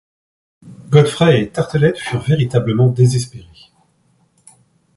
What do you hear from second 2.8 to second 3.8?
désespérés.